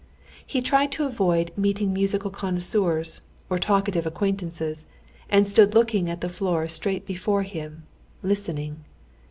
He 0.43 0.63
tried 0.63 0.91
to 0.93 1.05
avoid 1.05 1.55
meeting 1.55 1.93
musical 1.93 2.31
connoisseurs 2.31 3.21
or 3.51 3.59
talkative 3.59 4.07
acquaintances, 4.07 4.87
and 5.29 5.47
stood 5.47 5.75
looking 5.75 6.09
at 6.09 6.21
the 6.21 6.27
floor 6.27 6.65
straight 6.67 7.05
before 7.05 7.43
him, 7.43 7.83
listening. 8.23 8.83